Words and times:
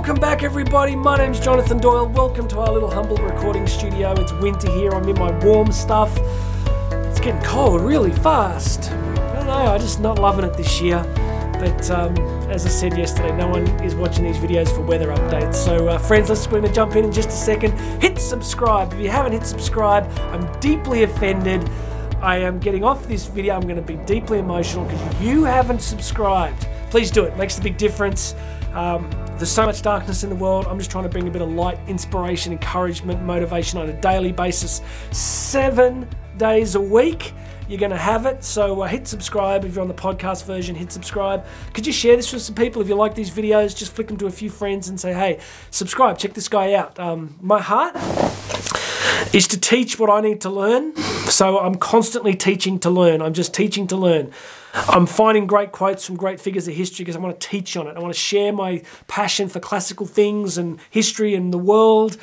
Welcome 0.00 0.18
back, 0.18 0.42
everybody. 0.42 0.96
My 0.96 1.18
name's 1.18 1.38
Jonathan 1.38 1.76
Doyle. 1.76 2.06
Welcome 2.08 2.48
to 2.48 2.60
our 2.60 2.72
little 2.72 2.90
humble 2.90 3.18
recording 3.18 3.66
studio. 3.66 4.12
It's 4.12 4.32
winter 4.32 4.70
here. 4.70 4.92
I'm 4.92 5.06
in 5.06 5.18
my 5.18 5.30
warm 5.44 5.70
stuff. 5.70 6.16
It's 6.90 7.20
getting 7.20 7.42
cold 7.42 7.82
really 7.82 8.10
fast. 8.10 8.90
I 8.90 9.34
don't 9.34 9.46
know. 9.46 9.52
I'm 9.52 9.78
just 9.78 10.00
not 10.00 10.18
loving 10.18 10.46
it 10.46 10.56
this 10.56 10.80
year. 10.80 11.02
But 11.58 11.90
um, 11.90 12.16
as 12.48 12.64
I 12.64 12.70
said 12.70 12.96
yesterday, 12.96 13.36
no 13.36 13.48
one 13.48 13.66
is 13.84 13.94
watching 13.94 14.24
these 14.24 14.38
videos 14.38 14.74
for 14.74 14.80
weather 14.80 15.08
updates. 15.08 15.56
So, 15.56 15.88
uh, 15.88 15.98
friends, 15.98 16.30
let's 16.30 16.46
we're 16.46 16.60
going 16.60 16.72
to 16.72 16.72
jump 16.72 16.96
in 16.96 17.04
in 17.04 17.12
just 17.12 17.28
a 17.28 17.32
second. 17.32 17.78
Hit 18.00 18.18
subscribe. 18.18 18.94
If 18.94 19.00
you 19.00 19.10
haven't 19.10 19.32
hit 19.32 19.44
subscribe, 19.44 20.10
I'm 20.32 20.60
deeply 20.60 21.02
offended. 21.02 21.68
I 22.22 22.38
am 22.38 22.58
getting 22.58 22.84
off 22.84 23.06
this 23.06 23.26
video. 23.26 23.54
I'm 23.54 23.64
going 23.64 23.76
to 23.76 23.82
be 23.82 23.96
deeply 24.06 24.38
emotional 24.38 24.86
because 24.86 25.20
you 25.20 25.44
haven't 25.44 25.82
subscribed. 25.82 26.66
Please 26.88 27.10
do 27.10 27.24
it. 27.24 27.36
Makes 27.36 27.58
a 27.58 27.62
big 27.62 27.76
difference. 27.76 28.34
Um, 28.72 29.10
there's 29.40 29.50
so 29.50 29.64
much 29.64 29.80
darkness 29.80 30.22
in 30.22 30.28
the 30.28 30.36
world. 30.36 30.66
I'm 30.66 30.76
just 30.76 30.90
trying 30.90 31.04
to 31.04 31.08
bring 31.08 31.26
a 31.26 31.30
bit 31.30 31.40
of 31.40 31.48
light, 31.48 31.78
inspiration, 31.88 32.52
encouragement, 32.52 33.22
motivation 33.22 33.78
on 33.78 33.88
a 33.88 34.00
daily 34.02 34.32
basis, 34.32 34.82
seven 35.12 36.06
days 36.36 36.74
a 36.74 36.80
week. 36.80 37.32
You're 37.66 37.80
going 37.80 37.90
to 37.90 37.96
have 37.96 38.26
it. 38.26 38.44
So 38.44 38.82
uh, 38.82 38.86
hit 38.86 39.06
subscribe 39.06 39.64
if 39.64 39.74
you're 39.74 39.80
on 39.80 39.88
the 39.88 39.94
podcast 39.94 40.44
version. 40.44 40.74
Hit 40.74 40.92
subscribe. 40.92 41.46
Could 41.72 41.86
you 41.86 41.92
share 41.92 42.16
this 42.16 42.30
with 42.34 42.42
some 42.42 42.54
people 42.54 42.82
if 42.82 42.88
you 42.88 42.96
like 42.96 43.14
these 43.14 43.30
videos? 43.30 43.74
Just 43.74 43.94
flick 43.94 44.08
them 44.08 44.18
to 44.18 44.26
a 44.26 44.30
few 44.30 44.50
friends 44.50 44.90
and 44.90 45.00
say, 45.00 45.14
"Hey, 45.14 45.38
subscribe. 45.70 46.18
Check 46.18 46.34
this 46.34 46.48
guy 46.48 46.74
out." 46.74 46.98
Um, 47.00 47.34
my 47.40 47.60
heart 47.62 47.96
is 49.32 49.46
to 49.48 49.60
teach 49.60 49.98
what 49.98 50.10
I 50.10 50.20
need 50.20 50.40
to 50.42 50.50
learn. 50.50 50.96
So 50.96 51.58
I'm 51.58 51.76
constantly 51.76 52.34
teaching 52.34 52.78
to 52.80 52.90
learn. 52.90 53.22
I'm 53.22 53.34
just 53.34 53.54
teaching 53.54 53.86
to 53.88 53.96
learn. 53.96 54.32
I'm 54.72 55.06
finding 55.06 55.46
great 55.46 55.72
quotes 55.72 56.06
from 56.06 56.16
great 56.16 56.40
figures 56.40 56.68
of 56.68 56.74
history 56.74 57.04
because 57.04 57.16
I 57.16 57.20
want 57.20 57.38
to 57.38 57.48
teach 57.48 57.76
on 57.76 57.86
it. 57.86 57.96
I 57.96 58.00
want 58.00 58.14
to 58.14 58.20
share 58.20 58.52
my 58.52 58.82
passion 59.08 59.48
for 59.48 59.60
classical 59.60 60.06
things 60.06 60.58
and 60.58 60.78
history 60.90 61.34
and 61.34 61.52
the 61.52 61.58
world. 61.58 62.16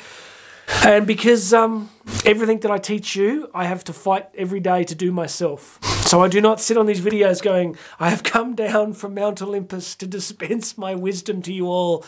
And 0.84 1.06
because 1.06 1.52
um, 1.54 1.90
everything 2.24 2.60
that 2.60 2.70
I 2.70 2.78
teach 2.78 3.16
you, 3.16 3.50
I 3.54 3.64
have 3.64 3.84
to 3.84 3.92
fight 3.92 4.28
every 4.36 4.60
day 4.60 4.84
to 4.84 4.94
do 4.94 5.10
myself. 5.12 5.78
So 6.06 6.22
I 6.22 6.28
do 6.28 6.40
not 6.40 6.60
sit 6.60 6.76
on 6.76 6.86
these 6.86 7.00
videos 7.00 7.42
going, 7.42 7.76
I 7.98 8.10
have 8.10 8.22
come 8.22 8.54
down 8.54 8.92
from 8.92 9.14
Mount 9.14 9.42
Olympus 9.42 9.94
to 9.96 10.06
dispense 10.06 10.78
my 10.78 10.94
wisdom 10.94 11.42
to 11.42 11.52
you 11.52 11.66
all. 11.66 12.04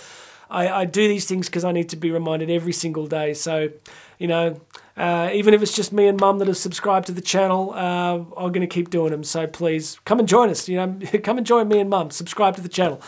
I, 0.50 0.80
I 0.80 0.84
do 0.84 1.06
these 1.06 1.26
things 1.26 1.46
because 1.46 1.64
I 1.64 1.72
need 1.72 1.88
to 1.90 1.96
be 1.96 2.10
reminded 2.10 2.50
every 2.50 2.72
single 2.72 3.06
day. 3.06 3.34
So, 3.34 3.70
you 4.18 4.26
know, 4.26 4.60
uh, 4.96 5.30
even 5.32 5.54
if 5.54 5.62
it's 5.62 5.74
just 5.74 5.92
me 5.92 6.08
and 6.08 6.20
mum 6.20 6.38
that 6.38 6.48
have 6.48 6.56
subscribed 6.56 7.06
to 7.06 7.12
the 7.12 7.20
channel, 7.20 7.72
uh, 7.72 8.14
I'm 8.14 8.52
going 8.52 8.60
to 8.60 8.66
keep 8.66 8.90
doing 8.90 9.12
them. 9.12 9.24
So 9.24 9.46
please 9.46 9.98
come 10.04 10.18
and 10.18 10.28
join 10.28 10.50
us. 10.50 10.68
You 10.68 10.76
know, 10.76 10.98
come 11.22 11.38
and 11.38 11.46
join 11.46 11.68
me 11.68 11.78
and 11.78 11.88
mum. 11.88 12.10
Subscribe 12.10 12.56
to 12.56 12.62
the 12.62 12.68
channel. 12.68 13.00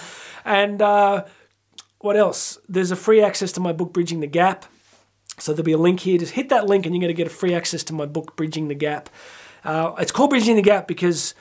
And 0.45 0.81
uh, 0.81 1.25
what 1.99 2.17
else? 2.17 2.59
There's 2.69 2.93
a 2.93 2.97
free 2.97 3.21
access 3.21 3.53
to 3.53 3.61
my 3.61 3.73
book, 3.73 3.93
Bridging 3.93 4.21
the 4.21 4.27
Gap. 4.27 4.65
So 5.39 5.53
there'll 5.53 5.65
be 5.65 5.73
a 5.73 5.79
link 5.79 6.01
here. 6.01 6.19
Just 6.19 6.33
hit 6.33 6.49
that 6.51 6.67
link 6.67 6.87
and 6.87 6.95
you're 6.95 7.01
going 7.01 7.15
to 7.15 7.17
get 7.17 7.27
a 7.27 7.31
free 7.31 7.55
access 7.55 7.83
to 7.85 7.93
my 7.93 8.07
book, 8.07 8.37
Bridging 8.37 8.69
the 8.69 8.75
Gap. 8.75 9.11
Uh, 9.65 9.95
it's 9.99 10.13
called 10.13 10.31
Bridging 10.31 10.57
the 10.57 10.63
Gap 10.63 10.87
because 10.87 11.35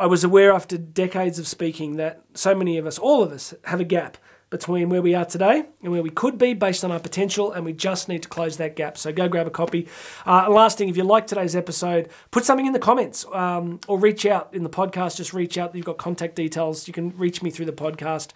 I 0.00 0.06
was 0.06 0.24
aware 0.24 0.50
after 0.50 0.78
decades 0.78 1.38
of 1.38 1.46
speaking 1.46 1.96
that 1.96 2.22
so 2.32 2.54
many 2.54 2.78
of 2.78 2.86
us, 2.86 2.98
all 2.98 3.22
of 3.22 3.32
us, 3.32 3.52
have 3.64 3.80
a 3.80 3.84
gap 3.84 4.16
between 4.48 4.88
where 4.88 5.02
we 5.02 5.14
are 5.14 5.26
today 5.26 5.64
and 5.82 5.92
where 5.92 6.02
we 6.02 6.08
could 6.08 6.38
be 6.38 6.54
based 6.54 6.82
on 6.84 6.90
our 6.90 6.98
potential, 6.98 7.52
and 7.52 7.66
we 7.66 7.74
just 7.74 8.08
need 8.08 8.22
to 8.22 8.28
close 8.28 8.56
that 8.56 8.76
gap. 8.76 8.96
So 8.96 9.12
go 9.12 9.28
grab 9.28 9.46
a 9.46 9.50
copy. 9.50 9.88
Uh, 10.26 10.48
last 10.48 10.78
thing, 10.78 10.88
if 10.88 10.96
you 10.96 11.04
like 11.04 11.26
today's 11.26 11.54
episode, 11.54 12.08
put 12.30 12.46
something 12.46 12.64
in 12.64 12.72
the 12.72 12.78
comments 12.78 13.26
um, 13.34 13.78
or 13.88 13.98
reach 13.98 14.24
out 14.24 14.54
in 14.54 14.62
the 14.62 14.70
podcast. 14.70 15.18
Just 15.18 15.34
reach 15.34 15.58
out. 15.58 15.74
You've 15.74 15.84
got 15.84 15.98
contact 15.98 16.34
details. 16.34 16.88
You 16.88 16.94
can 16.94 17.14
reach 17.18 17.42
me 17.42 17.50
through 17.50 17.66
the 17.66 17.72
podcast. 17.72 18.30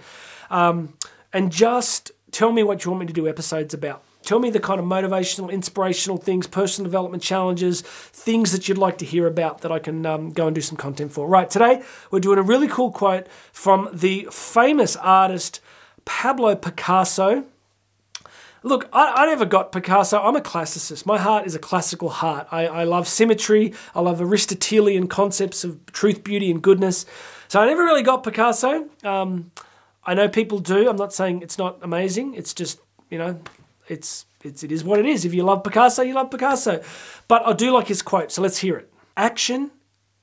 Um, 0.50 0.92
and 1.32 1.50
just 1.50 2.12
tell 2.30 2.52
me 2.52 2.62
what 2.62 2.84
you 2.84 2.90
want 2.90 3.00
me 3.00 3.06
to 3.06 3.14
do 3.14 3.26
episodes 3.26 3.72
about. 3.72 4.04
Tell 4.24 4.38
me 4.38 4.48
the 4.48 4.60
kind 4.60 4.80
of 4.80 4.86
motivational, 4.86 5.52
inspirational 5.52 6.16
things, 6.16 6.46
personal 6.46 6.90
development 6.90 7.22
challenges, 7.22 7.82
things 7.82 8.52
that 8.52 8.68
you'd 8.68 8.78
like 8.78 8.96
to 8.98 9.04
hear 9.04 9.26
about 9.26 9.60
that 9.60 9.70
I 9.70 9.78
can 9.78 10.06
um, 10.06 10.30
go 10.30 10.46
and 10.46 10.54
do 10.54 10.62
some 10.62 10.78
content 10.78 11.12
for. 11.12 11.28
Right, 11.28 11.50
today 11.50 11.82
we're 12.10 12.20
doing 12.20 12.38
a 12.38 12.42
really 12.42 12.66
cool 12.66 12.90
quote 12.90 13.28
from 13.52 13.90
the 13.92 14.26
famous 14.30 14.96
artist 14.96 15.60
Pablo 16.06 16.54
Picasso. 16.54 17.44
Look, 18.62 18.88
I, 18.94 19.12
I, 19.24 19.26
never 19.26 19.44
got 19.44 19.72
Picasso. 19.72 20.18
I'm 20.18 20.36
a 20.36 20.40
classicist. 20.40 21.04
My 21.04 21.18
heart 21.18 21.46
is 21.46 21.54
a 21.54 21.58
classical 21.58 22.08
heart. 22.08 22.48
I, 22.50 22.66
I 22.66 22.84
love 22.84 23.06
symmetry. 23.06 23.74
I 23.94 24.00
love 24.00 24.22
Aristotelian 24.22 25.06
concepts 25.06 25.64
of 25.64 25.84
truth, 25.92 26.24
beauty, 26.24 26.50
and 26.50 26.62
goodness. 26.62 27.04
So 27.48 27.60
I 27.60 27.66
never 27.66 27.82
really 27.82 28.02
got 28.02 28.24
Picasso. 28.24 28.88
Um, 29.02 29.52
I 30.02 30.14
know 30.14 30.30
people 30.30 30.60
do. 30.60 30.88
I'm 30.88 30.96
not 30.96 31.12
saying 31.12 31.42
it's 31.42 31.58
not 31.58 31.78
amazing. 31.82 32.34
It's 32.34 32.54
just, 32.54 32.80
you 33.10 33.18
know, 33.18 33.38
it's, 33.88 34.26
it's 34.42 34.62
it 34.62 34.72
is 34.72 34.84
what 34.84 34.98
it 34.98 35.06
is. 35.06 35.24
If 35.24 35.34
you 35.34 35.42
love 35.42 35.64
Picasso, 35.64 36.02
you 36.02 36.14
love 36.14 36.30
Picasso. 36.30 36.82
But 37.28 37.46
I 37.46 37.52
do 37.52 37.70
like 37.70 37.88
his 37.88 38.02
quote, 38.02 38.32
so 38.32 38.42
let's 38.42 38.58
hear 38.58 38.76
it. 38.76 38.92
Action 39.16 39.70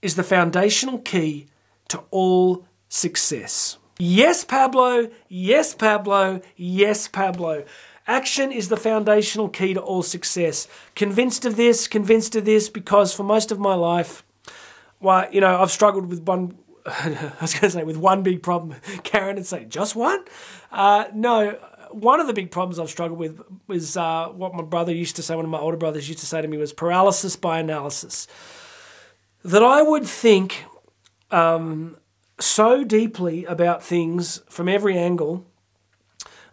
is 0.01 0.15
the 0.15 0.23
foundational 0.23 0.99
key 0.99 1.47
to 1.89 2.03
all 2.11 2.65
success. 2.89 3.77
Yes, 3.99 4.43
Pablo. 4.43 5.09
Yes, 5.27 5.75
Pablo. 5.75 6.41
Yes, 6.55 7.07
Pablo. 7.07 7.63
Action 8.07 8.51
is 8.51 8.69
the 8.69 8.77
foundational 8.77 9.47
key 9.47 9.73
to 9.75 9.79
all 9.79 10.01
success. 10.01 10.67
Convinced 10.95 11.45
of 11.45 11.55
this, 11.55 11.87
convinced 11.87 12.35
of 12.35 12.45
this, 12.45 12.67
because 12.67 13.13
for 13.13 13.23
most 13.23 13.51
of 13.51 13.59
my 13.59 13.75
life, 13.75 14.23
well, 14.99 15.27
you 15.31 15.39
know, 15.39 15.61
I've 15.61 15.71
struggled 15.71 16.07
with 16.07 16.23
one. 16.23 16.57
I 16.85 17.31
was 17.39 17.53
going 17.53 17.61
to 17.61 17.69
say 17.69 17.83
with 17.83 17.97
one 17.97 18.23
big 18.23 18.41
problem. 18.41 18.79
Karen 19.03 19.35
would 19.35 19.45
say, 19.45 19.65
just 19.65 19.95
one? 19.95 20.23
Uh, 20.71 21.05
no, 21.13 21.57
one 21.91 22.19
of 22.19 22.27
the 22.27 22.33
big 22.33 22.51
problems 22.51 22.79
I've 22.79 22.89
struggled 22.89 23.19
with 23.19 23.41
is 23.69 23.97
uh, 23.97 24.27
what 24.27 24.53
my 24.53 24.63
brother 24.63 24.93
used 24.93 25.15
to 25.17 25.23
say. 25.23 25.35
One 25.35 25.45
of 25.45 25.51
my 25.51 25.59
older 25.59 25.77
brothers 25.77 26.07
used 26.07 26.19
to 26.19 26.25
say 26.25 26.41
to 26.41 26.47
me 26.47 26.57
was 26.57 26.73
paralysis 26.73 27.35
by 27.35 27.59
analysis. 27.59 28.27
That 29.43 29.63
I 29.63 29.81
would 29.81 30.05
think 30.05 30.65
um, 31.31 31.97
so 32.39 32.83
deeply 32.83 33.45
about 33.45 33.83
things 33.83 34.41
from 34.49 34.67
every 34.67 34.97
angle 34.97 35.45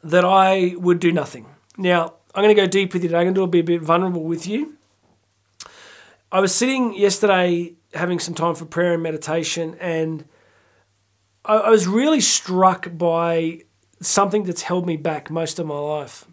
that 0.02 0.24
I 0.24 0.74
would 0.76 1.00
do 1.00 1.12
nothing. 1.12 1.46
Now, 1.76 2.14
I'm 2.34 2.42
going 2.42 2.54
to 2.54 2.60
go 2.60 2.66
deep 2.66 2.92
with 2.92 3.02
you 3.02 3.08
today. 3.08 3.18
I'm 3.18 3.34
going 3.34 3.34
to 3.34 3.46
be 3.46 3.60
a 3.60 3.64
bit 3.64 3.82
vulnerable 3.82 4.22
with 4.22 4.46
you. 4.46 4.76
I 6.30 6.40
was 6.40 6.54
sitting 6.54 6.94
yesterday 6.94 7.74
having 7.94 8.18
some 8.18 8.34
time 8.34 8.54
for 8.54 8.64
prayer 8.64 8.94
and 8.94 9.02
meditation, 9.02 9.76
and 9.80 10.24
I, 11.44 11.56
I 11.56 11.70
was 11.70 11.86
really 11.86 12.20
struck 12.20 12.96
by 12.96 13.62
something 14.00 14.44
that's 14.44 14.62
held 14.62 14.86
me 14.86 14.96
back 14.96 15.30
most 15.30 15.58
of 15.58 15.66
my 15.66 15.78
life. 15.78 16.26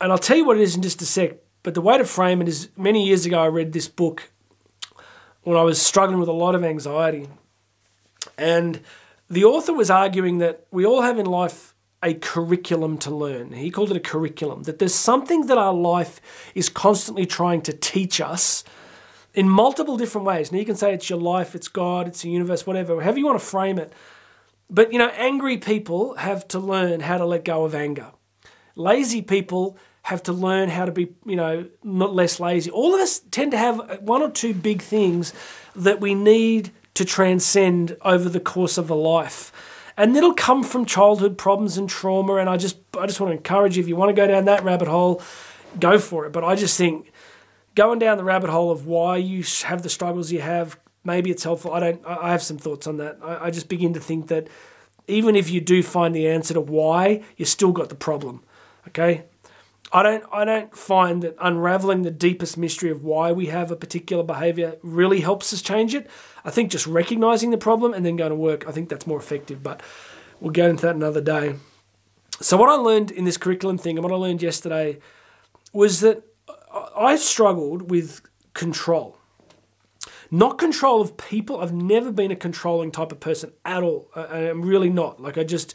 And 0.00 0.10
I'll 0.10 0.18
tell 0.18 0.36
you 0.36 0.44
what 0.44 0.56
it 0.56 0.62
is 0.62 0.76
in 0.76 0.82
just 0.82 1.02
a 1.02 1.06
sec, 1.06 1.36
but 1.62 1.74
the 1.74 1.80
way 1.80 1.98
to 1.98 2.04
frame 2.04 2.40
it 2.40 2.48
is 2.48 2.70
many 2.76 3.06
years 3.06 3.26
ago 3.26 3.42
I 3.42 3.48
read 3.48 3.72
this 3.72 3.88
book 3.88 4.30
when 5.42 5.56
I 5.56 5.62
was 5.62 5.80
struggling 5.80 6.18
with 6.18 6.28
a 6.28 6.32
lot 6.32 6.54
of 6.54 6.64
anxiety. 6.64 7.28
And 8.38 8.80
the 9.28 9.44
author 9.44 9.72
was 9.72 9.90
arguing 9.90 10.38
that 10.38 10.66
we 10.70 10.86
all 10.86 11.02
have 11.02 11.18
in 11.18 11.26
life 11.26 11.74
a 12.02 12.14
curriculum 12.14 12.96
to 12.98 13.14
learn. 13.14 13.52
He 13.52 13.70
called 13.70 13.90
it 13.90 13.96
a 13.96 14.00
curriculum, 14.00 14.62
that 14.62 14.78
there's 14.78 14.94
something 14.94 15.46
that 15.46 15.58
our 15.58 15.74
life 15.74 16.20
is 16.54 16.68
constantly 16.70 17.26
trying 17.26 17.60
to 17.62 17.72
teach 17.72 18.20
us 18.20 18.64
in 19.34 19.48
multiple 19.48 19.96
different 19.96 20.26
ways. 20.26 20.50
Now, 20.50 20.58
you 20.58 20.64
can 20.64 20.76
say 20.76 20.94
it's 20.94 21.10
your 21.10 21.20
life, 21.20 21.54
it's 21.54 21.68
God, 21.68 22.08
it's 22.08 22.22
the 22.22 22.30
universe, 22.30 22.66
whatever, 22.66 23.00
however 23.02 23.18
you 23.18 23.26
want 23.26 23.38
to 23.38 23.44
frame 23.44 23.78
it. 23.78 23.92
But, 24.70 24.92
you 24.92 24.98
know, 24.98 25.08
angry 25.08 25.58
people 25.58 26.14
have 26.14 26.46
to 26.48 26.58
learn 26.58 27.00
how 27.00 27.18
to 27.18 27.26
let 27.26 27.44
go 27.44 27.64
of 27.64 27.74
anger. 27.74 28.12
Lazy 28.76 29.20
people 29.20 29.76
have 30.02 30.22
to 30.22 30.32
learn 30.32 30.68
how 30.68 30.84
to 30.84 30.92
be, 30.92 31.12
you 31.26 31.36
know, 31.36 31.66
not 31.82 32.14
less 32.14 32.40
lazy. 32.40 32.70
All 32.70 32.94
of 32.94 33.00
us 33.00 33.20
tend 33.30 33.50
to 33.50 33.58
have 33.58 34.00
one 34.00 34.22
or 34.22 34.30
two 34.30 34.54
big 34.54 34.80
things 34.80 35.34
that 35.74 36.00
we 36.00 36.14
need 36.14 36.70
to 36.94 37.04
transcend 37.04 37.96
over 38.02 38.28
the 38.28 38.40
course 38.40 38.78
of 38.78 38.90
a 38.90 38.94
life. 38.94 39.52
And 39.96 40.16
it'll 40.16 40.34
come 40.34 40.62
from 40.62 40.86
childhood 40.86 41.36
problems 41.36 41.76
and 41.76 41.88
trauma. 41.88 42.36
And 42.36 42.48
I 42.48 42.56
just, 42.56 42.78
I 42.98 43.06
just 43.06 43.20
want 43.20 43.32
to 43.32 43.36
encourage 43.36 43.76
you 43.76 43.82
if 43.82 43.88
you 43.88 43.96
want 43.96 44.08
to 44.08 44.14
go 44.14 44.26
down 44.26 44.44
that 44.46 44.64
rabbit 44.64 44.88
hole, 44.88 45.20
go 45.78 45.98
for 45.98 46.26
it. 46.26 46.32
But 46.32 46.44
I 46.44 46.54
just 46.54 46.78
think 46.78 47.12
going 47.74 47.98
down 47.98 48.16
the 48.16 48.24
rabbit 48.24 48.50
hole 48.50 48.70
of 48.70 48.86
why 48.86 49.16
you 49.16 49.44
have 49.64 49.82
the 49.82 49.90
struggles 49.90 50.32
you 50.32 50.40
have, 50.40 50.78
maybe 51.04 51.30
it's 51.30 51.44
helpful. 51.44 51.72
I 51.72 51.80
don't. 51.80 52.06
I 52.06 52.30
have 52.30 52.42
some 52.42 52.58
thoughts 52.58 52.86
on 52.86 52.96
that. 52.98 53.18
I, 53.22 53.46
I 53.46 53.50
just 53.50 53.68
begin 53.68 53.94
to 53.94 54.00
think 54.00 54.28
that 54.28 54.48
even 55.06 55.36
if 55.36 55.50
you 55.50 55.60
do 55.60 55.82
find 55.82 56.14
the 56.14 56.28
answer 56.28 56.54
to 56.54 56.60
why, 56.60 57.22
you 57.36 57.44
still 57.44 57.72
got 57.72 57.88
the 57.88 57.94
problem. 57.94 58.42
Okay, 58.88 59.24
I 59.92 60.02
don't 60.02 60.24
I 60.32 60.44
don't 60.44 60.76
find 60.76 61.22
that 61.22 61.36
unraveling 61.40 62.02
the 62.02 62.10
deepest 62.10 62.56
mystery 62.56 62.90
of 62.90 63.02
why 63.02 63.32
we 63.32 63.46
have 63.46 63.70
a 63.70 63.76
particular 63.76 64.22
behavior 64.22 64.76
really 64.82 65.20
helps 65.20 65.52
us 65.52 65.62
change 65.62 65.94
it. 65.94 66.08
I 66.44 66.50
think 66.50 66.70
just 66.70 66.86
recognizing 66.86 67.50
the 67.50 67.58
problem 67.58 67.92
and 67.92 68.06
then 68.06 68.16
going 68.16 68.30
to 68.30 68.36
work, 68.36 68.66
I 68.68 68.72
think 68.72 68.88
that's 68.88 69.06
more 69.06 69.18
effective, 69.18 69.62
but 69.62 69.82
we'll 70.40 70.52
get 70.52 70.70
into 70.70 70.82
that 70.86 70.94
another 70.94 71.20
day. 71.20 71.56
So 72.40 72.56
what 72.56 72.70
I 72.70 72.74
learned 72.74 73.10
in 73.10 73.24
this 73.24 73.36
curriculum 73.36 73.76
thing 73.76 73.98
and 73.98 74.04
what 74.04 74.12
I 74.12 74.16
learned 74.16 74.42
yesterday 74.42 74.98
was 75.72 76.00
that 76.00 76.22
I 76.96 77.16
struggled 77.16 77.90
with 77.90 78.22
control. 78.54 79.18
Not 80.30 80.58
control 80.58 81.00
of 81.00 81.16
people. 81.16 81.60
I've 81.60 81.72
never 81.72 82.12
been 82.12 82.30
a 82.30 82.36
controlling 82.36 82.92
type 82.92 83.12
of 83.12 83.20
person 83.20 83.52
at 83.64 83.82
all. 83.82 84.10
I'm 84.14 84.62
really 84.62 84.90
not. 84.90 85.20
Like 85.20 85.36
I 85.36 85.44
just 85.44 85.74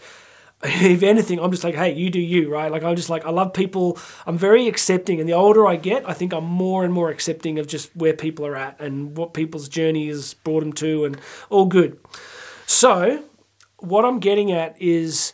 if 0.64 1.04
anything, 1.04 1.40
I'm 1.40 1.52
just 1.52 1.64
like, 1.64 1.76
hey, 1.76 1.94
you 1.94 2.10
do 2.10 2.20
you, 2.20 2.52
right? 2.52 2.72
Like, 2.72 2.84
I'm 2.84 2.96
just 2.96 3.10
like, 3.10 3.26
I 3.26 3.30
love 3.30 3.54
people. 3.54 3.98
I'm 4.26 4.38
very 4.38 4.68
accepting. 4.68 5.20
And 5.20 5.28
the 5.28 5.34
older 5.34 5.68
I 5.68 5.76
get, 5.76 6.08
I 6.08 6.14
think 6.14 6.34
I'm 6.34 6.46
more 6.46 6.84
and 6.84 6.94
more 6.94 7.10
accepting 7.10 7.60
of 7.60 7.68
just 7.68 7.96
where 7.96 8.14
people 8.14 8.46
are 8.46 8.56
at 8.56 8.80
and 8.80 9.18
what 9.18 9.34
people's 9.34 9.68
journey 9.68 10.08
has 10.08 10.34
brought 10.34 10.62
them 10.62 10.74
to, 10.74 11.06
and 11.06 11.20
all 11.50 11.66
good. 11.66 12.00
So, 12.66 13.24
what 13.80 14.06
I'm 14.06 14.20
getting 14.20 14.52
at 14.52 14.80
is. 14.82 15.34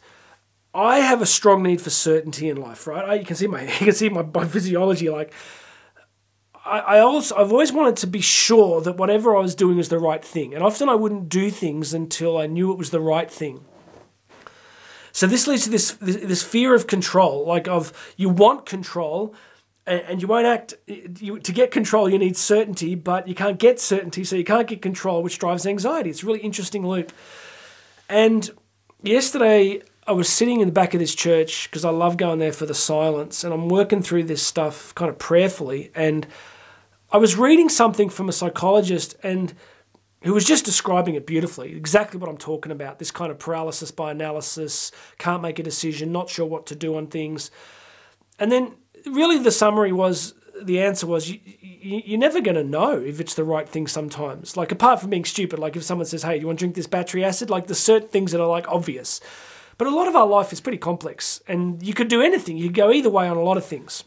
I 0.73 1.00
have 1.00 1.21
a 1.21 1.25
strong 1.25 1.63
need 1.63 1.81
for 1.81 1.89
certainty 1.89 2.47
in 2.47 2.56
life, 2.56 2.88
right? 2.88 3.03
I, 3.03 3.13
you 3.15 3.25
can 3.25 3.35
see 3.35 3.45
my 3.45 3.63
you 3.79 3.88
can 3.88 3.91
see 3.91 4.07
my, 4.07 4.21
my 4.21 4.47
physiology. 4.47 5.09
Like, 5.09 5.33
I, 6.65 6.79
I 6.79 6.99
also 6.99 7.35
I've 7.35 7.51
always 7.51 7.71
wanted 7.71 7.97
to 7.97 8.07
be 8.07 8.21
sure 8.21 8.81
that 8.81 8.97
whatever 8.97 9.35
I 9.35 9.41
was 9.41 9.55
doing 9.55 9.77
was 9.77 9.89
the 9.89 9.99
right 9.99 10.23
thing, 10.23 10.53
and 10.53 10.63
often 10.63 10.89
I 10.89 10.95
wouldn't 10.95 11.29
do 11.29 11.49
things 11.49 11.93
until 11.93 12.37
I 12.37 12.47
knew 12.47 12.71
it 12.71 12.77
was 12.77 12.91
the 12.91 13.01
right 13.01 13.29
thing. 13.29 13.65
So 15.11 15.27
this 15.27 15.47
leads 15.47 15.65
to 15.65 15.69
this 15.69 15.91
this 15.99 16.43
fear 16.43 16.73
of 16.73 16.87
control, 16.87 17.45
like 17.45 17.67
of 17.67 18.13
you 18.15 18.29
want 18.29 18.65
control, 18.65 19.35
and 19.85 20.21
you 20.21 20.27
won't 20.27 20.45
act. 20.45 20.73
You, 20.87 21.39
to 21.39 21.51
get 21.51 21.71
control, 21.71 22.09
you 22.09 22.17
need 22.17 22.37
certainty, 22.37 22.95
but 22.95 23.27
you 23.27 23.35
can't 23.35 23.59
get 23.59 23.79
certainty, 23.79 24.23
so 24.23 24.35
you 24.35 24.45
can't 24.45 24.67
get 24.67 24.81
control, 24.81 25.23
which 25.23 25.39
drives 25.39 25.65
anxiety. 25.65 26.09
It's 26.09 26.23
a 26.23 26.25
really 26.25 26.39
interesting 26.39 26.85
loop. 26.85 27.11
And 28.07 28.49
yesterday, 29.01 29.81
I 30.07 30.13
was 30.13 30.29
sitting 30.29 30.61
in 30.61 30.67
the 30.67 30.73
back 30.73 30.93
of 30.93 30.99
this 30.99 31.15
church 31.15 31.69
because 31.69 31.85
I 31.85 31.89
love 31.89 32.17
going 32.17 32.39
there 32.39 32.53
for 32.53 32.65
the 32.65 32.73
silence, 32.73 33.43
and 33.43 33.53
I'm 33.53 33.67
working 33.67 34.01
through 34.01 34.23
this 34.25 34.43
stuff 34.43 34.95
kind 34.95 35.09
of 35.09 35.17
prayerfully. 35.17 35.91
And 35.93 36.27
I 37.11 37.17
was 37.17 37.35
reading 37.35 37.67
something 37.67 38.09
from 38.09 38.29
a 38.29 38.31
psychologist, 38.31 39.17
and 39.21 39.53
who 40.23 40.33
was 40.33 40.45
just 40.45 40.63
describing 40.63 41.15
it 41.15 41.27
beautifully, 41.27 41.75
exactly 41.75 42.19
what 42.19 42.29
I'm 42.29 42.37
talking 42.37 42.71
about 42.71 42.99
this 42.99 43.11
kind 43.11 43.31
of 43.31 43.39
paralysis 43.39 43.91
by 43.91 44.11
analysis, 44.11 44.91
can't 45.17 45.41
make 45.41 45.59
a 45.59 45.63
decision, 45.63 46.11
not 46.11 46.29
sure 46.29 46.45
what 46.45 46.65
to 46.67 46.75
do 46.75 46.95
on 46.95 47.07
things. 47.07 47.51
And 48.39 48.49
then, 48.49 48.75
really, 49.05 49.39
the 49.39 49.51
summary 49.51 49.91
was 49.91 50.35
the 50.61 50.81
answer 50.81 51.07
was 51.07 51.29
you, 51.29 51.39
you, 51.43 52.15
are 52.15 52.19
never 52.19 52.39
going 52.39 52.55
to 52.55 52.63
know 52.63 52.97
if 52.99 53.19
it's 53.19 53.33
the 53.33 53.43
right 53.43 53.67
thing 53.67 53.87
sometimes. 53.87 54.55
Like, 54.55 54.71
apart 54.71 55.01
from 55.01 55.09
being 55.09 55.25
stupid, 55.25 55.59
like 55.59 55.75
if 55.75 55.83
someone 55.83 56.05
says, 56.05 56.23
hey, 56.23 56.37
you 56.37 56.47
want 56.47 56.59
to 56.59 56.63
drink 56.63 56.75
this 56.75 56.87
battery 56.87 57.25
acid? 57.25 57.49
Like, 57.49 57.67
there's 57.67 57.79
certain 57.79 58.09
things 58.09 58.31
that 58.31 58.39
are 58.39 58.47
like 58.47 58.69
obvious. 58.69 59.19
But 59.77 59.87
a 59.87 59.95
lot 59.95 60.07
of 60.07 60.15
our 60.15 60.27
life 60.27 60.53
is 60.53 60.61
pretty 60.61 60.77
complex, 60.77 61.41
and 61.47 61.83
you 61.83 61.93
could 61.93 62.07
do 62.07 62.21
anything. 62.21 62.55
You 62.55 62.65
could 62.65 62.75
go 62.75 62.91
either 62.91 63.09
way 63.09 63.27
on 63.27 63.35
a 63.35 63.43
lot 63.43 63.57
of 63.57 63.65
things 63.65 64.05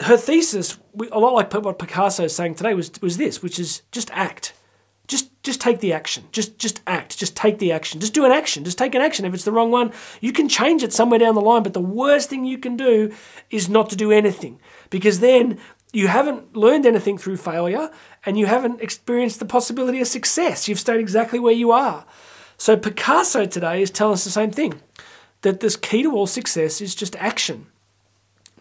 her 0.00 0.16
thesis, 0.16 0.78
a 1.10 1.18
lot 1.18 1.34
like 1.34 1.52
what 1.52 1.78
Picasso 1.78 2.24
is 2.24 2.34
saying 2.34 2.56
today, 2.56 2.74
was 2.74 2.90
was 3.00 3.16
this, 3.16 3.42
which 3.42 3.58
is 3.58 3.82
just 3.92 4.10
act, 4.12 4.52
just 5.08 5.30
just 5.42 5.60
take 5.60 5.80
the 5.80 5.92
action, 5.92 6.24
just 6.32 6.58
just 6.58 6.82
act, 6.86 7.16
just 7.16 7.36
take 7.36 7.58
the 7.58 7.72
action, 7.72 8.00
just 8.00 8.12
do 8.12 8.24
an 8.24 8.32
action, 8.32 8.64
just 8.64 8.78
take 8.78 8.94
an 8.94 9.02
action. 9.02 9.24
If 9.24 9.32
it's 9.32 9.44
the 9.44 9.52
wrong 9.52 9.70
one, 9.70 9.92
you 10.20 10.32
can 10.32 10.48
change 10.48 10.82
it 10.82 10.92
somewhere 10.92 11.18
down 11.18 11.34
the 11.34 11.40
line. 11.40 11.62
But 11.62 11.72
the 11.72 11.80
worst 11.80 12.28
thing 12.28 12.44
you 12.44 12.58
can 12.58 12.76
do 12.76 13.12
is 13.50 13.68
not 13.68 13.88
to 13.90 13.96
do 13.96 14.12
anything, 14.12 14.60
because 14.90 15.20
then 15.20 15.58
you 15.92 16.08
haven't 16.08 16.54
learned 16.54 16.84
anything 16.84 17.16
through 17.16 17.38
failure, 17.38 17.90
and 18.26 18.38
you 18.38 18.46
haven't 18.46 18.82
experienced 18.82 19.38
the 19.38 19.46
possibility 19.46 20.00
of 20.00 20.08
success. 20.08 20.68
You've 20.68 20.80
stayed 20.80 21.00
exactly 21.00 21.38
where 21.38 21.54
you 21.54 21.70
are. 21.72 22.04
So 22.58 22.76
Picasso 22.76 23.46
today 23.46 23.80
is 23.80 23.90
telling 23.90 24.14
us 24.14 24.24
the 24.24 24.30
same 24.30 24.50
thing, 24.50 24.82
that 25.40 25.60
this 25.60 25.76
key 25.76 26.02
to 26.02 26.14
all 26.14 26.26
success 26.26 26.80
is 26.80 26.94
just 26.94 27.16
action. 27.16 27.66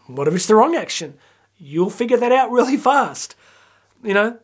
What 0.08 0.28
if 0.28 0.36
it's 0.36 0.48
the 0.48 0.56
wrong 0.56 0.76
action? 0.76 1.18
You'll 1.58 1.90
figure 1.90 2.18
that 2.18 2.32
out 2.32 2.52
really 2.52 2.78
fast. 2.78 3.36
You 4.04 4.14
know, 4.14 4.38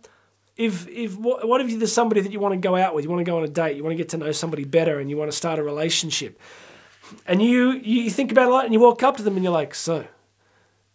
if 0.58 0.88
if 0.88 1.18
what, 1.18 1.48
what 1.48 1.62
if 1.62 1.78
there's 1.78 1.94
somebody 1.94 2.22
that 2.22 2.32
you 2.32 2.40
want 2.40 2.54
to 2.54 2.60
go 2.60 2.76
out 2.76 2.96
with, 2.96 3.04
you 3.04 3.12
want 3.12 3.20
to 3.26 3.30
go 3.30 3.38
on 3.38 3.44
a 3.44 3.48
date, 3.48 3.76
you 3.76 3.84
want 3.84 3.94
to 3.94 3.98
get 3.98 4.10
to 4.10 4.18
know 4.18 4.32
somebody 4.32 4.64
better, 4.64 5.00
and 5.00 5.10
you 5.10 5.18
want 5.18 5.32
to 5.32 5.38
start 5.38 5.60
a 5.60 5.64
relationship, 5.64 6.40
and 7.28 7.42
you 7.42 7.72
you 7.72 8.10
think 8.10 8.32
about 8.32 8.44
it 8.44 8.50
a 8.50 8.52
lot, 8.52 8.66
and 8.66 8.74
you 8.74 8.80
walk 8.80 9.04
up 9.04 9.18
to 9.18 9.24
them 9.24 9.36
and 9.36 9.44
you're 9.44 9.54
like, 9.54 9.76
so, 9.76 10.08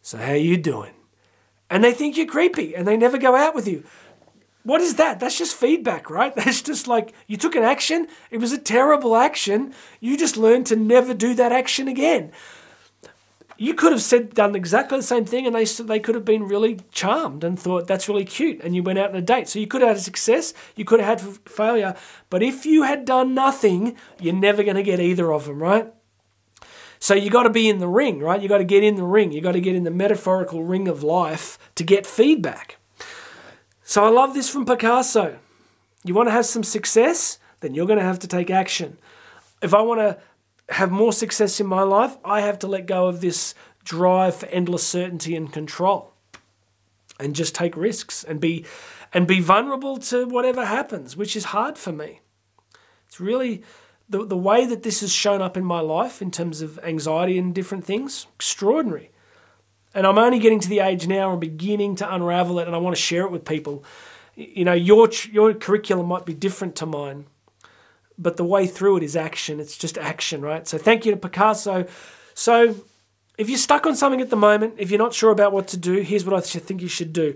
so 0.03 0.19
how 0.19 0.33
are 0.33 0.37
you 0.37 0.57
doing? 0.57 0.93
And 1.69 1.83
they 1.83 1.93
think 1.93 2.17
you're 2.17 2.27
creepy, 2.27 2.75
and 2.75 2.87
they 2.87 2.97
never 2.97 3.19
go 3.19 3.37
out 3.37 3.55
with 3.55 3.69
you. 3.69 3.85
What 4.63 4.81
is 4.81 4.97
that? 4.97 5.21
That's 5.21 5.39
just 5.39 5.55
feedback, 5.55 6.11
right? 6.11 6.35
That's 6.37 6.63
just 6.63 6.89
like 6.89 7.13
you 7.27 7.37
took 7.37 7.55
an 7.55 7.63
action. 7.63 8.09
It 8.31 8.39
was 8.39 8.53
a 8.53 8.59
terrible 8.59 9.17
action. 9.17 9.73
You 10.01 10.17
just 10.17 10.37
learned 10.37 10.67
to 10.67 10.77
never 10.77 11.15
do 11.15 11.35
that 11.35 11.53
action 11.53 11.87
again 11.87 12.33
you 13.58 13.75
could 13.75 13.93
have 13.93 14.03
said 14.03 14.35
done 14.35 14.55
exactly 14.55 14.99
the 14.99 15.03
same 15.03 15.25
thing, 15.25 15.47
and 15.47 15.55
they 15.55 15.64
they 15.64 16.00
could 16.00 16.14
have 16.14 16.25
been 16.25 16.44
really 16.44 16.81
charmed 16.93 17.44
and 17.44 17.58
thought 17.58 17.87
that's 17.87 18.08
really 18.08 18.25
cute, 18.25 18.61
and 18.62 18.75
you 18.75 18.82
went 18.82 18.99
out 18.99 19.11
on 19.11 19.17
a 19.17 19.23
date. 19.23 19.49
So 19.49 19.58
you 19.58 19.67
could 19.67 19.82
have 19.82 19.97
had 19.97 20.00
success, 20.00 20.55
you 20.75 20.85
could 20.85 21.00
have 21.00 21.20
had 21.20 21.49
failure, 21.49 21.94
but 22.31 22.43
if 22.43 22.67
you 22.67 22.82
had 22.82 23.05
done 23.05 23.35
nothing, 23.35 23.97
you're 24.20 24.35
never 24.35 24.62
going 24.62 24.76
to 24.76 24.82
get 24.82 25.00
either 25.00 25.32
of 25.32 25.47
them, 25.47 25.62
right? 25.62 25.93
So 26.99 27.14
you 27.14 27.31
got 27.31 27.44
to 27.44 27.50
be 27.50 27.69
in 27.69 27.79
the 27.79 27.88
ring, 27.88 28.20
right? 28.20 28.41
You 28.41 28.49
got 28.49 28.58
to 28.58 28.64
get 28.64 28.82
in 28.82 28.97
the 28.97 29.05
ring. 29.05 29.31
You 29.31 29.41
got 29.41 29.53
to 29.53 29.61
get 29.61 29.75
in 29.75 29.85
the 29.85 29.91
metaphorical 29.91 30.64
ring 30.64 30.88
of 30.88 31.03
life 31.03 31.58
to 31.75 31.85
get 31.85 32.06
feedback. 32.06 32.79
So 33.85 34.05
I 34.05 34.08
love 34.08 34.35
this 34.35 34.49
from 34.49 34.64
Picasso. 34.64 35.38
You 36.05 36.14
want 36.14 36.29
to 36.29 36.32
have 36.32 36.47
some 36.47 36.64
success, 36.64 37.38
then 37.61 37.75
you're 37.75 37.87
going 37.87 37.99
to 37.99 38.05
have 38.05 38.19
to 38.20 38.29
take 38.29 38.50
action. 38.50 38.99
If 39.62 39.75
I 39.75 39.82
want 39.82 40.00
to 40.00 40.19
have 40.69 40.91
more 40.91 41.13
success 41.13 41.61
in 41.61 41.67
my 41.67 41.83
life, 41.83 42.17
I 42.25 42.41
have 42.41 42.59
to 42.61 42.67
let 42.67 42.87
go 42.87 43.07
of 43.07 43.21
this 43.21 43.55
drive 43.85 44.37
for 44.37 44.47
endless 44.47 44.87
certainty 44.87 45.37
and 45.37 45.53
control 45.53 46.13
and 47.21 47.35
just 47.35 47.55
take 47.55 47.77
risks 47.77 48.25
and 48.25 48.41
be 48.41 48.65
and 49.15 49.27
be 49.27 49.41
vulnerable 49.41 49.97
to 49.97 50.27
whatever 50.27 50.65
happens, 50.65 51.17
which 51.17 51.37
is 51.37 51.45
hard 51.45 51.79
for 51.79 51.93
me. 51.93 52.21
It's 53.07 53.21
really 53.21 53.63
the, 54.09 54.27
the 54.27 54.37
way 54.37 54.67
that 54.67 54.83
this 54.83 55.01
has 55.01 55.13
shown 55.13 55.41
up 55.41 55.57
in 55.57 55.65
my 55.65 55.81
life 55.81 56.21
in 56.21 56.31
terms 56.31 56.61
of 56.61 56.79
anxiety 56.81 57.39
and 57.39 57.55
different 57.55 57.85
things, 57.85 58.27
extraordinary. 58.35 59.11
And 59.95 60.07
I'm 60.07 60.19
only 60.19 60.39
getting 60.39 60.61
to 60.61 60.69
the 60.69 60.81
age 60.81 61.07
now 61.07 61.33
I'm 61.33 61.41
beginning 61.41 61.97
to 61.97 62.15
unravel 62.15 62.59
it 62.59 62.67
and 62.67 62.75
I 62.75 62.79
want 62.79 62.95
to 62.95 63.01
share 63.01 63.25
it 63.25 63.31
with 63.31 63.45
people. 63.45 63.85
You 64.35 64.65
know, 64.65 64.75
your 64.75 65.09
your 65.31 65.55
curriculum 65.55 66.07
might 66.07 66.27
be 66.27 66.35
different 66.35 66.75
to 66.77 66.87
mine 66.87 67.27
but 68.19 68.37
the 68.37 68.45
way 68.45 68.67
through 68.67 68.99
it 68.99 69.03
is 69.03 69.17
action. 69.17 69.61
It's 69.61 69.77
just 69.77 69.99
action, 69.99 70.41
right? 70.43 70.67
So 70.67 70.79
thank 70.79 71.05
you 71.05 71.13
to 71.13 71.17
Picasso. 71.17 71.87
So 72.35 72.77
if 73.39 73.49
you're 73.49 73.59
stuck 73.59 73.87
on 73.87 73.95
something 73.95 74.21
at 74.21 74.31
the 74.31 74.37
moment, 74.37 74.75
if 74.79 74.91
you're 74.91 74.99
not 74.99 75.15
sure 75.15 75.31
about 75.31 75.53
what 75.53 75.69
to 75.69 75.77
do, 75.77 76.01
here's 76.01 76.25
what 76.25 76.35
I 76.35 76.41
think 76.41 76.81
you 76.81 76.89
should 76.89 77.13
do. 77.13 77.35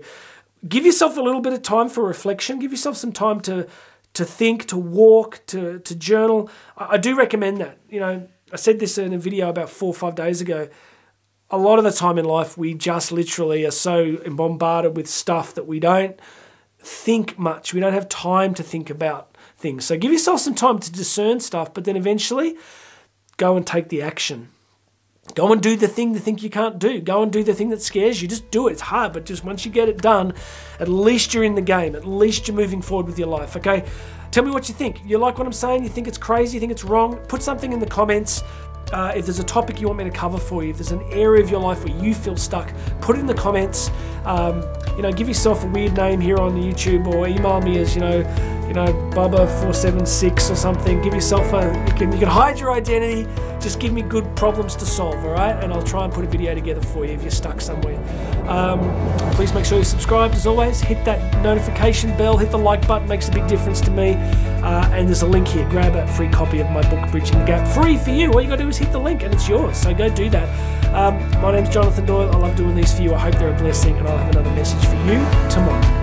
Give 0.67 0.85
yourself 0.85 1.17
a 1.17 1.21
little 1.21 1.41
bit 1.41 1.53
of 1.53 1.61
time 1.61 1.89
for 1.89 2.03
reflection. 2.03 2.59
Give 2.59 2.71
yourself 2.71 2.97
some 2.97 3.11
time 3.11 3.39
to 3.41 3.67
to 4.13 4.25
think, 4.25 4.65
to 4.67 4.77
walk, 4.77 5.41
to 5.47 5.79
to 5.79 5.95
journal. 5.95 6.49
I, 6.77 6.93
I 6.93 6.97
do 6.97 7.15
recommend 7.15 7.59
that. 7.59 7.77
You 7.89 7.99
know, 7.99 8.27
I 8.51 8.55
said 8.55 8.79
this 8.79 8.97
in 8.97 9.13
a 9.13 9.17
video 9.17 9.49
about 9.49 9.69
four 9.69 9.89
or 9.89 9.93
five 9.93 10.15
days 10.15 10.41
ago. 10.41 10.69
A 11.49 11.57
lot 11.57 11.79
of 11.79 11.83
the 11.83 11.91
time 11.91 12.17
in 12.17 12.25
life, 12.25 12.57
we 12.57 12.73
just 12.73 13.11
literally 13.11 13.65
are 13.65 13.71
so 13.71 14.17
bombarded 14.29 14.95
with 14.95 15.07
stuff 15.07 15.53
that 15.55 15.67
we 15.67 15.79
don't 15.79 16.19
think 16.79 17.37
much. 17.37 17.73
We 17.73 17.79
don't 17.79 17.93
have 17.93 18.07
time 18.07 18.53
to 18.55 18.63
think 18.63 18.89
about 18.89 19.30
things. 19.61 19.85
So 19.85 19.97
give 19.97 20.11
yourself 20.11 20.39
some 20.39 20.55
time 20.55 20.79
to 20.79 20.91
discern 20.91 21.39
stuff, 21.39 21.73
but 21.73 21.85
then 21.85 21.95
eventually 21.95 22.57
go 23.37 23.55
and 23.55 23.65
take 23.65 23.89
the 23.89 24.01
action. 24.01 24.49
Go 25.35 25.53
and 25.53 25.61
do 25.61 25.77
the 25.77 25.87
thing 25.87 26.13
you 26.13 26.19
think 26.19 26.43
you 26.43 26.49
can't 26.49 26.79
do. 26.79 26.99
Go 26.99 27.23
and 27.23 27.31
do 27.31 27.43
the 27.43 27.53
thing 27.53 27.69
that 27.69 27.81
scares 27.81 28.21
you. 28.21 28.27
Just 28.27 28.49
do 28.51 28.67
it. 28.67 28.73
It's 28.73 28.81
hard, 28.81 29.13
but 29.13 29.25
just 29.25 29.45
once 29.45 29.65
you 29.65 29.71
get 29.71 29.87
it 29.87 30.01
done, 30.01 30.33
at 30.79 30.89
least 30.89 31.33
you're 31.33 31.43
in 31.43 31.55
the 31.55 31.61
game. 31.61 31.95
At 31.95 32.05
least 32.05 32.47
you're 32.47 32.57
moving 32.57 32.81
forward 32.81 33.05
with 33.05 33.19
your 33.19 33.27
life. 33.27 33.55
Okay? 33.55 33.85
Tell 34.31 34.43
me 34.43 34.51
what 34.51 34.67
you 34.67 34.75
think. 34.75 35.01
You 35.05 35.17
like 35.19 35.37
what 35.37 35.45
I'm 35.45 35.53
saying? 35.53 35.83
You 35.83 35.89
think 35.89 36.07
it's 36.07 36.17
crazy? 36.17 36.55
You 36.55 36.59
think 36.59 36.71
it's 36.71 36.83
wrong? 36.83 37.17
Put 37.27 37.43
something 37.43 37.71
in 37.71 37.79
the 37.79 37.85
comments. 37.85 38.43
Uh, 38.91 39.13
if 39.15 39.25
there's 39.25 39.39
a 39.39 39.43
topic 39.43 39.79
you 39.79 39.87
want 39.87 39.99
me 39.99 40.03
to 40.03 40.09
cover 40.09 40.37
for 40.37 40.63
you, 40.63 40.71
if 40.71 40.77
there's 40.77 40.91
an 40.91 41.03
area 41.11 41.43
of 41.43 41.49
your 41.49 41.61
life 41.61 41.83
where 41.83 41.95
you 42.03 42.13
feel 42.13 42.35
stuck, 42.35 42.73
put 42.99 43.15
it 43.15 43.19
in 43.19 43.25
the 43.25 43.33
comments. 43.33 43.89
Um, 44.25 44.63
you 44.95 45.01
know, 45.01 45.11
give 45.11 45.27
yourself 45.27 45.63
a 45.63 45.67
weird 45.67 45.95
name 45.95 46.19
here 46.19 46.37
on 46.37 46.53
the 46.53 46.61
YouTube 46.61 47.07
or 47.07 47.27
email 47.27 47.61
me 47.61 47.79
as, 47.79 47.95
you 47.95 48.01
know, 48.01 48.19
you 48.67 48.73
know, 48.73 48.87
Bubba476 49.13 50.51
or 50.51 50.55
something. 50.55 51.01
Give 51.01 51.13
yourself 51.13 51.51
a, 51.53 51.67
you 51.87 51.93
can, 51.93 52.11
you 52.11 52.19
can 52.19 52.27
hide 52.27 52.59
your 52.59 52.71
identity. 52.71 53.27
Just 53.59 53.79
give 53.79 53.93
me 53.93 54.01
good 54.01 54.33
problems 54.35 54.75
to 54.77 54.85
solve, 54.85 55.23
all 55.25 55.33
right? 55.33 55.61
And 55.63 55.73
I'll 55.73 55.83
try 55.83 56.03
and 56.05 56.13
put 56.13 56.23
a 56.23 56.27
video 56.27 56.55
together 56.55 56.81
for 56.81 57.05
you 57.05 57.11
if 57.11 57.21
you're 57.21 57.31
stuck 57.31 57.61
somewhere. 57.61 57.97
Um, 58.47 58.79
please 59.33 59.53
make 59.53 59.65
sure 59.65 59.77
you 59.77 59.83
subscribe 59.83 60.31
as 60.31 60.47
always. 60.47 60.81
Hit 60.81 61.03
that 61.05 61.41
notification 61.43 62.15
bell, 62.17 62.37
hit 62.37 62.51
the 62.51 62.57
like 62.57 62.87
button, 62.87 63.07
makes 63.07 63.29
a 63.29 63.31
big 63.31 63.47
difference 63.47 63.81
to 63.81 63.91
me. 63.91 64.13
Uh, 64.63 64.89
and 64.93 65.07
there's 65.07 65.21
a 65.21 65.27
link 65.27 65.47
here. 65.47 65.67
Grab 65.69 65.95
a 65.95 66.05
free 66.07 66.29
copy 66.29 66.59
of 66.59 66.69
my 66.69 66.87
book, 66.89 67.09
Bridging 67.11 67.39
the 67.39 67.45
Gap, 67.45 67.67
free 67.67 67.97
for 67.97 68.11
you. 68.11 68.31
All 68.31 68.41
you 68.41 68.47
got 68.47 68.57
to 68.57 68.63
do 68.63 68.69
is 68.69 68.77
hit 68.77 68.91
the 68.91 68.99
link 68.99 69.23
and 69.23 69.33
it's 69.33 69.47
yours. 69.47 69.77
So 69.77 69.93
go 69.93 70.09
do 70.09 70.29
that. 70.29 70.47
Um, 70.93 71.17
my 71.41 71.51
name's 71.51 71.69
Jonathan 71.69 72.05
Doyle. 72.05 72.29
I 72.31 72.37
love 72.37 72.55
doing 72.55 72.75
these 72.75 72.93
for 72.93 73.01
you. 73.01 73.13
I 73.13 73.19
hope 73.19 73.35
they're 73.35 73.55
a 73.55 73.57
blessing, 73.57 73.97
and 73.97 74.07
I'll 74.07 74.17
have 74.17 74.29
another 74.29 74.51
message 74.51 74.85
for 74.85 74.95
you 75.07 75.19
tomorrow. 75.49 76.00